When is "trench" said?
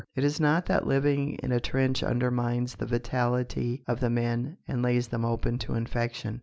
1.59-2.01